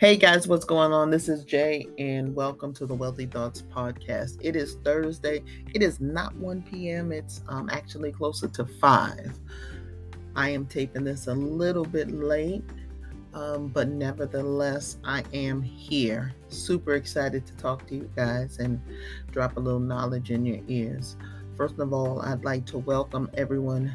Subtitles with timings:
[0.00, 1.10] Hey guys, what's going on?
[1.10, 4.38] This is Jay, and welcome to the Wealthy Thoughts Podcast.
[4.40, 5.42] It is Thursday.
[5.74, 9.38] It is not 1 p.m., it's um, actually closer to 5.
[10.34, 12.64] I am taping this a little bit late,
[13.34, 16.34] um, but nevertheless, I am here.
[16.48, 18.80] Super excited to talk to you guys and
[19.32, 21.18] drop a little knowledge in your ears.
[21.58, 23.94] First of all, I'd like to welcome everyone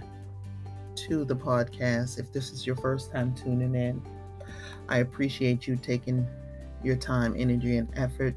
[1.08, 2.20] to the podcast.
[2.20, 4.04] If this is your first time tuning in,
[4.90, 6.28] I appreciate you taking
[6.84, 8.36] your time, energy, and effort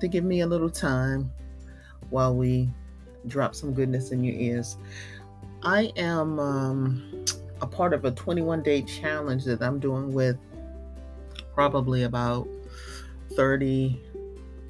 [0.00, 1.30] to give me a little time
[2.10, 2.68] while we
[3.26, 4.76] drop some goodness in your ears.
[5.62, 7.24] I am um,
[7.60, 10.38] a part of a 21 day challenge that I'm doing with
[11.54, 12.48] probably about
[13.32, 14.00] 30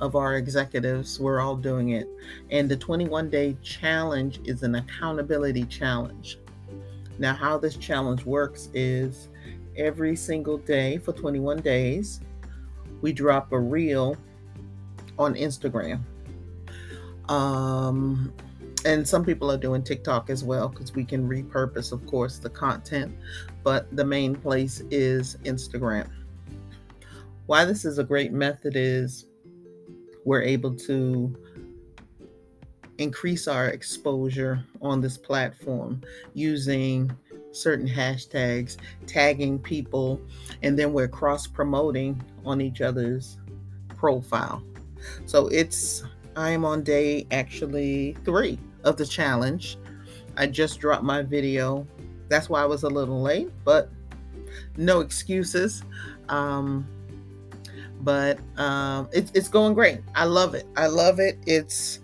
[0.00, 1.18] of our executives.
[1.20, 2.08] We're all doing it.
[2.50, 6.38] And the 21 day challenge is an accountability challenge.
[7.18, 9.28] Now, how this challenge works is
[9.78, 12.20] every single day for 21 days.
[13.00, 14.16] We drop a reel
[15.18, 16.00] on Instagram.
[17.28, 18.32] Um,
[18.84, 22.50] and some people are doing TikTok as well because we can repurpose, of course, the
[22.50, 23.14] content,
[23.62, 26.08] but the main place is Instagram.
[27.46, 29.26] Why this is a great method is
[30.24, 31.34] we're able to
[32.98, 36.02] increase our exposure on this platform
[36.34, 37.10] using
[37.52, 40.20] certain hashtags, tagging people,
[40.62, 43.38] and then we're cross promoting on each other's
[43.96, 44.62] profile.
[45.26, 46.04] So it's,
[46.36, 49.78] I'm on day actually three of the challenge.
[50.36, 51.86] I just dropped my video.
[52.28, 53.90] That's why I was a little late, but
[54.76, 55.82] no excuses.
[56.28, 56.86] Um,
[58.00, 60.00] but um, it's it's going great.
[60.14, 60.66] I love it.
[60.76, 61.38] I love it.
[61.46, 62.00] It's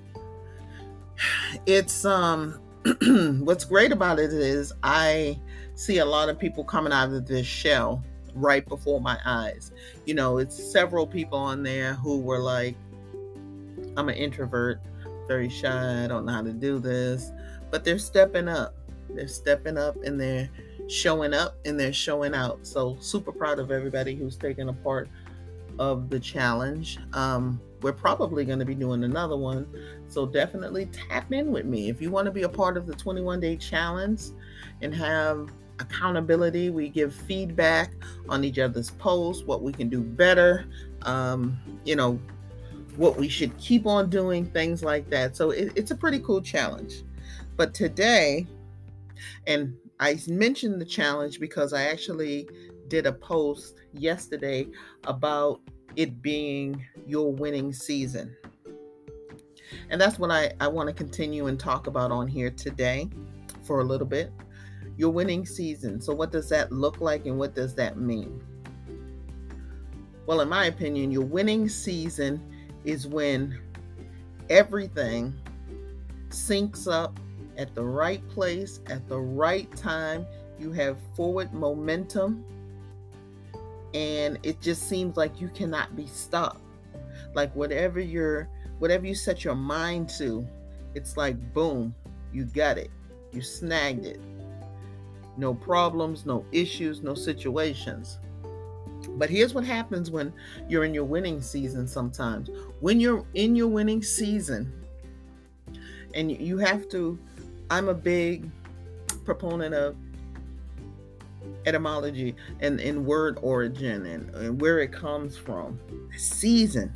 [1.66, 2.60] it's um
[3.40, 5.40] what's great about it is I
[5.74, 8.04] see a lot of people coming out of this shell
[8.34, 9.72] right before my eyes.
[10.04, 12.76] You know, it's several people on there who were like,
[13.96, 14.80] I'm an introvert,
[15.26, 17.32] very shy, I don't know how to do this.
[17.70, 18.74] But they're stepping up.
[19.08, 20.50] They're stepping up and they're
[20.88, 22.66] showing up and they're showing out.
[22.66, 25.08] So, super proud of everybody who's taken a part
[25.78, 26.98] of the challenge.
[27.12, 29.68] Um, we're probably going to be doing another one.
[30.08, 31.90] So definitely tap in with me.
[31.90, 34.22] If you want to be a part of the 21 day challenge
[34.80, 35.50] and have
[35.80, 37.92] accountability, we give feedback
[38.26, 40.64] on each other's posts, what we can do better,
[41.02, 42.18] um, you know,
[42.96, 45.36] what we should keep on doing, things like that.
[45.36, 47.02] So it, it's a pretty cool challenge.
[47.58, 48.46] But today,
[49.46, 52.48] and I mentioned the challenge because I actually
[52.88, 54.68] did a post yesterday
[55.06, 55.60] about
[55.96, 58.36] it being your winning season.
[59.90, 63.08] And that's what I, I want to continue and talk about on here today
[63.62, 64.32] for a little bit.
[64.96, 66.00] Your winning season.
[66.00, 68.42] So, what does that look like and what does that mean?
[70.26, 72.40] Well, in my opinion, your winning season
[72.84, 73.58] is when
[74.48, 75.34] everything
[76.28, 77.18] syncs up
[77.56, 80.26] at the right place at the right time.
[80.58, 82.44] You have forward momentum
[83.94, 86.60] and it just seems like you cannot be stopped.
[87.34, 90.46] Like whatever you're whatever you set your mind to
[90.94, 91.94] it's like boom
[92.32, 92.90] you got it.
[93.32, 94.20] You snagged it.
[95.36, 98.18] No problems no issues no situations.
[99.16, 100.32] But here's what happens when
[100.68, 102.50] you're in your winning season sometimes.
[102.80, 104.72] When you're in your winning season
[106.14, 107.18] and you have to
[107.70, 108.48] i'm a big
[109.24, 109.96] proponent of
[111.66, 115.78] etymology and, in word origin and, and where it comes from.
[116.16, 116.92] Season.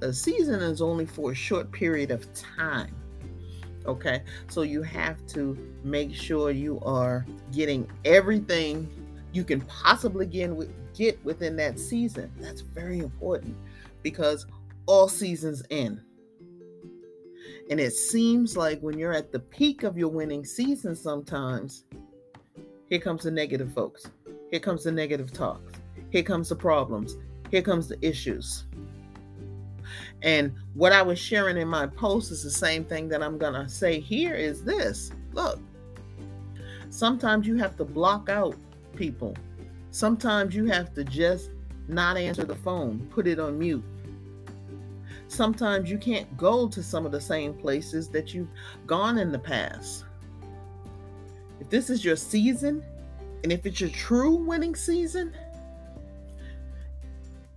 [0.00, 2.94] The season is only for a short period of time.
[3.86, 8.90] Okay, so you have to make sure you are getting everything
[9.32, 10.50] you can possibly get,
[10.94, 12.32] get within that season.
[12.40, 13.56] That's very important
[14.02, 14.46] because
[14.86, 16.00] all seasons end.
[17.70, 21.84] And it seems like when you're at the peak of your winning season, sometimes
[22.88, 24.10] here comes the negative folks.
[24.50, 25.72] Here comes the negative talks.
[26.10, 27.16] Here comes the problems.
[27.50, 28.64] Here comes the issues.
[30.22, 33.54] And what I was sharing in my post is the same thing that I'm going
[33.54, 35.10] to say here is this.
[35.32, 35.60] Look,
[36.90, 38.56] sometimes you have to block out
[38.94, 39.36] people.
[39.90, 41.50] Sometimes you have to just
[41.88, 43.84] not answer the phone, put it on mute.
[45.28, 48.50] Sometimes you can't go to some of the same places that you've
[48.86, 50.05] gone in the past.
[51.66, 52.80] If this is your season,
[53.42, 55.34] and if it's your true winning season,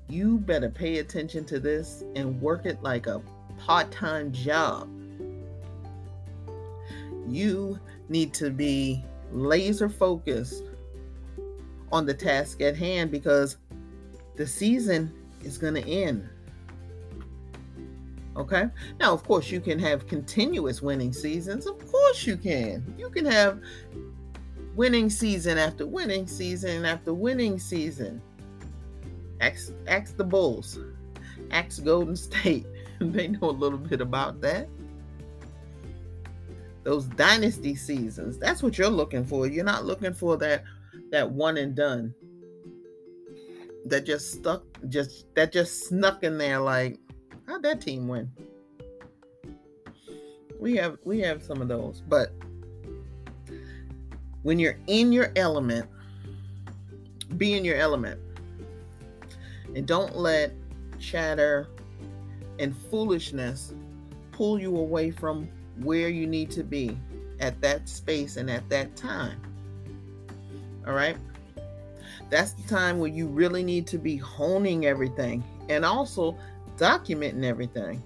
[0.07, 3.21] you better pay attention to this and work it like a
[3.59, 4.89] part time job.
[7.27, 7.79] You
[8.09, 10.63] need to be laser focused
[11.91, 13.57] on the task at hand because
[14.37, 15.13] the season
[15.43, 16.27] is going to end.
[18.35, 18.69] Okay.
[18.99, 21.67] Now, of course, you can have continuous winning seasons.
[21.67, 22.95] Of course, you can.
[22.97, 23.59] You can have
[24.75, 28.21] winning season after winning season after winning season.
[29.41, 30.79] Ask, ask the Bulls,
[31.51, 32.65] ask Golden State.
[32.99, 34.67] they know a little bit about that.
[36.83, 38.39] Those dynasty seasons.
[38.39, 39.47] That's what you're looking for.
[39.47, 40.63] You're not looking for that
[41.11, 42.13] that one and done.
[43.85, 46.97] That just stuck just that just snuck in there like
[47.47, 48.31] how'd that team win?
[50.59, 52.33] We have we have some of those, but
[54.43, 55.89] when you're in your element,
[57.37, 58.19] be in your element.
[59.75, 60.53] And don't let
[60.99, 61.67] chatter
[62.57, 63.73] and foolishness
[64.31, 65.47] pull you away from
[65.81, 66.97] where you need to be
[67.39, 69.39] at that space and at that time.
[70.85, 71.17] All right?
[72.29, 76.37] That's the time where you really need to be honing everything and also
[76.77, 78.01] documenting everything.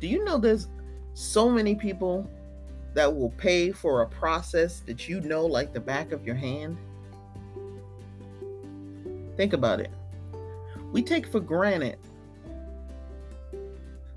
[0.00, 0.68] Do you know there's
[1.16, 2.28] so many people
[2.92, 6.76] that will pay for a process that you know like the back of your hand?
[9.38, 9.90] Think about it.
[10.92, 11.98] We take for granted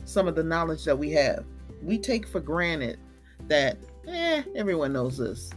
[0.03, 1.45] some of the knowledge that we have.
[1.81, 2.99] We take for granted
[3.47, 5.51] that, eh, everyone knows this.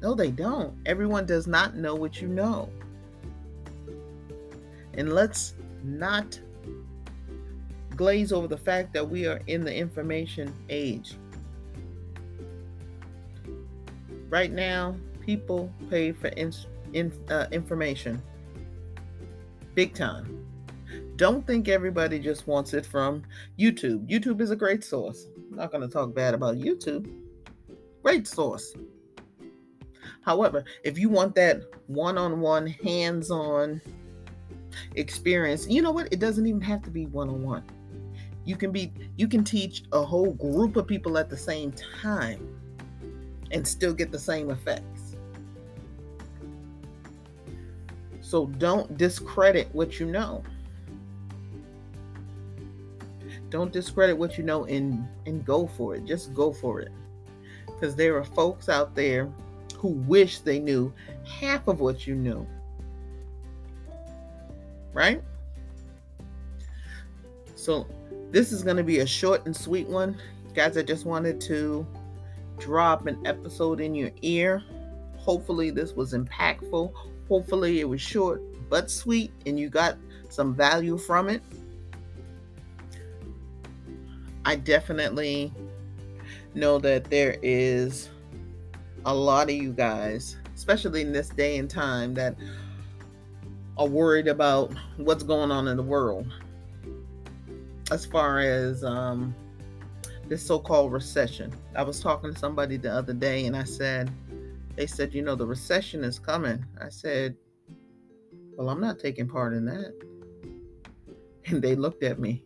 [0.00, 0.74] No, they don't.
[0.84, 2.68] Everyone does not know what you know.
[4.94, 6.40] And let's not
[7.96, 11.14] glaze over the fact that we are in the information age.
[14.28, 16.52] Right now, people pay for in,
[16.92, 18.22] in, uh, information
[19.74, 20.46] big time.
[21.16, 23.22] Don't think everybody just wants it from
[23.58, 24.08] YouTube.
[24.08, 25.26] YouTube is a great source.
[25.50, 27.10] I'm not going to talk bad about YouTube.
[28.02, 28.74] Great source.
[30.22, 33.80] However, if you want that one on one, hands on
[34.94, 36.08] experience, you know what?
[36.12, 37.64] It doesn't even have to be one on one.
[38.44, 42.58] You can be you can teach a whole group of people at the same time
[43.50, 45.16] and still get the same effects.
[48.20, 50.42] So don't discredit what you know.
[53.50, 56.04] Don't discredit what you know and and go for it.
[56.04, 56.90] Just go for it.
[57.78, 59.30] Cuz there are folks out there
[59.76, 60.92] who wish they knew
[61.24, 62.46] half of what you knew.
[64.94, 65.22] Right?
[67.54, 67.86] So
[68.32, 70.16] this is going to be a short and sweet one.
[70.54, 71.86] Guys, I just wanted to
[72.58, 74.62] drop an episode in your ear.
[75.18, 76.92] Hopefully, this was impactful.
[77.28, 79.98] Hopefully, it was short but sweet and you got
[80.30, 81.42] some value from it.
[84.46, 85.52] I definitely
[86.54, 88.08] know that there is
[89.04, 92.34] a lot of you guys, especially in this day and time, that
[93.76, 96.26] are worried about what's going on in the world
[97.92, 99.34] as far as um,
[100.28, 101.52] this so-called recession.
[101.76, 104.10] I was talking to somebody the other day, and I said,
[104.76, 106.64] they said, you know, the recession is coming.
[106.80, 107.36] I said,
[108.56, 109.94] well, I'm not taking part in that.
[111.46, 112.42] And they looked at me.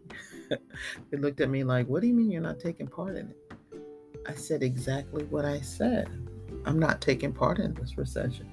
[1.11, 3.81] they looked at me like, what do you mean you're not taking part in it?
[4.27, 6.09] I said exactly what I said.
[6.65, 8.51] I'm not taking part in this recession.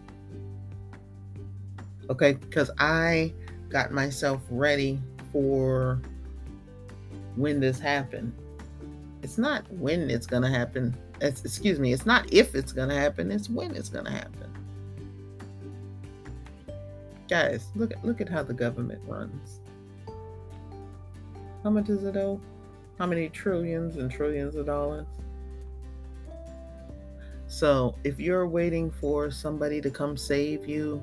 [2.10, 3.34] Okay, because I
[3.70, 5.02] got myself ready
[5.32, 6.00] for
[7.36, 8.34] when this happened.
[9.22, 10.96] It's not when it's going to happen.
[11.22, 14.12] It's, excuse me, it's not if it's going to happen, it's when it's going to
[14.12, 14.52] happen.
[17.30, 19.62] Guys, look at look at how the government runs.
[21.64, 22.40] How much is it owe?
[23.00, 25.08] How many trillions and trillions of dollars?
[27.48, 31.02] So, if you're waiting for somebody to come save you,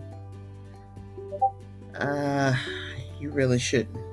[1.98, 2.54] uh,
[3.18, 4.09] you really shouldn't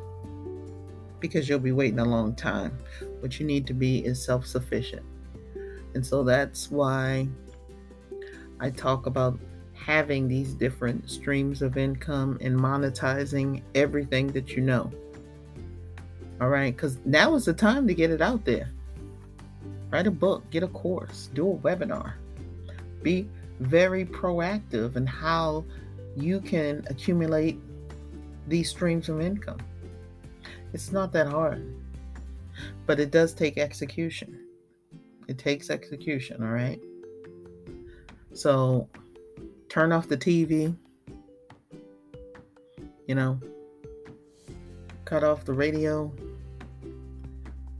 [1.19, 2.77] because you'll be waiting a long time.
[3.19, 5.05] What you need to be is self sufficient.
[5.93, 7.27] And so that's why
[8.59, 9.39] I talk about
[9.73, 14.91] having these different streams of income and monetizing everything that you know.
[16.39, 18.71] All right, because now is the time to get it out there.
[19.89, 22.13] Write a book, get a course, do a webinar.
[23.01, 23.27] Be
[23.59, 25.63] very proactive in how
[26.15, 27.59] you can accumulate
[28.47, 29.59] these streams of income.
[30.73, 31.75] It's not that hard,
[32.85, 34.39] but it does take execution.
[35.27, 36.79] It takes execution, all right?
[38.33, 38.89] So
[39.69, 40.75] turn off the TV,
[43.07, 43.39] you know,
[45.05, 46.13] cut off the radio,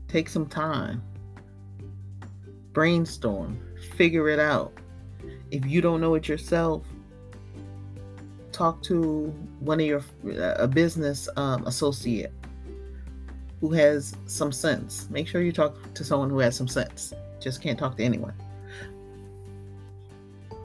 [0.08, 1.02] take some time,
[2.72, 3.60] brainstorm,
[3.96, 4.72] figure it out.
[5.50, 6.84] If you don't know it yourself,
[8.52, 9.26] talk to
[9.60, 10.02] one of your
[10.58, 12.32] a business um, associate
[13.60, 15.08] who has some sense.
[15.10, 17.12] Make sure you talk to someone who has some sense.
[17.40, 18.34] Just can't talk to anyone.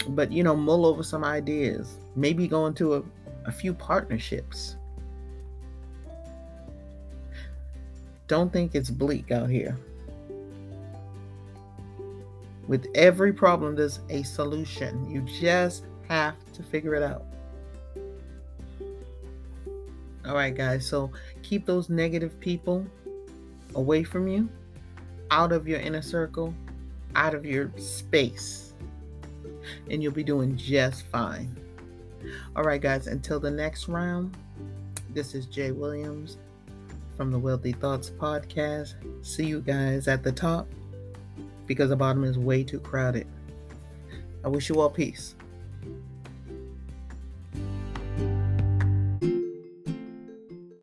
[0.10, 1.98] But you know, mull over some ideas.
[2.16, 3.04] Maybe go into a,
[3.46, 4.76] a few partnerships.
[8.28, 9.78] Don't think it's bleak out here.
[12.68, 15.10] With every problem, there's a solution.
[15.10, 17.26] You just have to figure it out.
[20.26, 20.86] All right, guys.
[20.86, 21.12] So
[21.42, 22.86] keep those negative people
[23.76, 24.50] away from you,
[25.32, 26.54] out of your inner circle,
[27.16, 28.74] out of your space,
[29.90, 31.56] and you'll be doing just fine.
[32.56, 33.08] All right, guys.
[33.08, 34.38] Until the next round,
[35.10, 36.38] this is Jay Williams
[37.18, 38.96] from the Wealthy Thoughts Podcast.
[39.26, 40.68] See you guys at the top
[41.68, 43.28] because the bottom is way too crowded.
[44.44, 45.36] I wish you all peace.